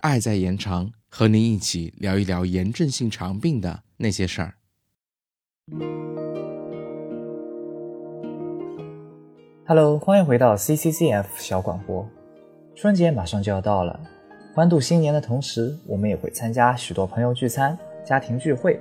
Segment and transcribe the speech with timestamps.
[0.00, 4.54] 爱在延长，和您一起聊一聊炎症性肠病的那些事儿。
[9.66, 12.06] Hello，欢迎回到 CCCF 小广播。
[12.74, 13.98] 春节马上就要到了，
[14.54, 18.78] 欢度新年的同时，我们也会参加许多朋友聚餐、家庭聚会。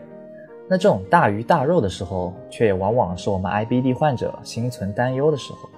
[0.70, 5.70] 那这种大鱼大肉的时候，却也往往是我们 IBD 患者心存担忧的时候。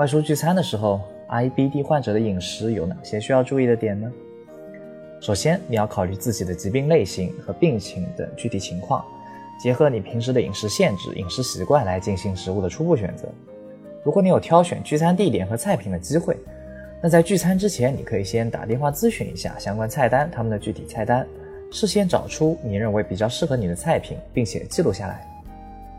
[0.00, 0.98] 外出聚餐的时候
[1.28, 4.10] ，IBD 患者的饮食有哪些需要注意的点呢？
[5.20, 9.04] 首先，你要考虑自己的疾病类型和病情等具体情况，
[9.62, 13.28] 结合你平时的饮食限制、饮食习惯来进行食物的初步选择。
[14.02, 16.34] 如果你有挑选聚餐地点和菜品的机会，
[17.02, 21.26] 那在聚餐之前，你可以先打电话咨询一下相关菜单，他们的具体菜单，
[21.70, 25.28] 事先找出你认为比较适合你的菜品，并且记录下来，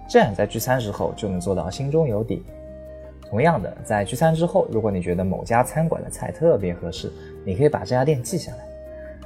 [0.09, 2.41] 这样在聚餐时候就能做到心中有底。
[3.31, 7.09] 同样的，在聚餐之后，如果你觉得某家餐馆的菜特别合适，
[7.45, 8.57] 你可以把这家店记下来。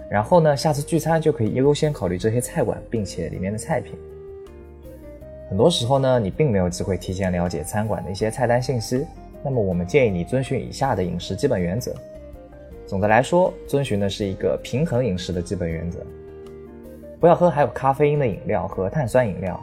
[0.07, 3.95] 然后呢，下次聚餐就可以优先考虑这些菜馆，并且里面的菜品。
[5.49, 9.07] 很多时候呢，你并没有机会提前了解餐馆的一些菜单信息，
[9.43, 11.91] 那么我们建议你遵循以下的饮食基本原则。
[12.85, 15.99] 总的来说，遵循的是一个平衡饮食的基本原则，
[17.19, 19.59] 不要喝含有咖啡因的饮料和碳酸饮料，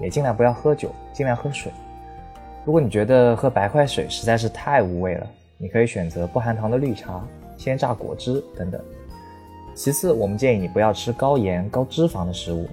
[0.00, 1.70] 也尽量不要喝酒，尽量喝水。
[2.64, 5.26] 如果你觉得喝白开水实在是太无味了，
[5.58, 7.22] 你可以选择不含糖的绿茶、
[7.58, 8.80] 鲜榨果汁等等。
[9.74, 12.66] 其次，我们建议你不要吃高盐、高脂肪的食物。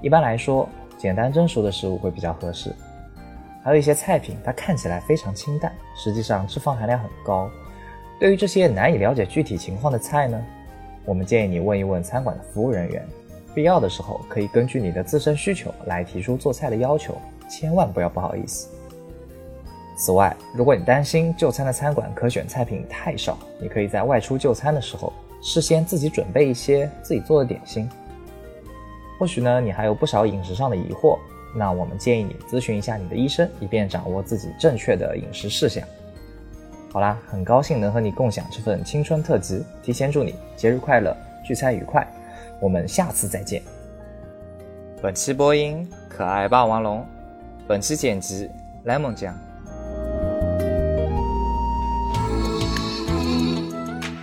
[0.00, 2.74] 一般来说，简单蒸熟的食物会比较合适。
[3.62, 7.50] 还有一些菜品，它看起来非常清淡，实际上脂肪含量很高。
[8.18, 10.42] 对于这些难以了解具体情况的菜呢，
[11.04, 13.06] 我们建议你问一问餐馆的服务人员。
[13.54, 17.14] 必要的时候，可以根据你的自身需求来提出做菜的要求，
[17.50, 18.68] 千万不要不好意思。
[20.00, 25.12] 此外，如果你担心就餐的餐馆可选菜品太少，你可以在外出就餐的时候。
[25.42, 27.88] 事先自己准备一些自己做的点心。
[29.18, 31.18] 或许呢，你还有不少饮食上的疑惑，
[31.54, 35.86] 那我们建议你咨询一下你的医生，以便掌握自己正确的饮食事项。
[36.92, 42.06] 好啦，很高兴能和你共享这份青春特辑，提前祝你节日快乐，聚餐愉快。
[42.58, 43.62] 我们下次再见。
[45.02, 47.06] 本期播音：可爱霸王龙。
[47.66, 48.50] 本期剪辑
[48.84, 49.34] ：lemon 酱。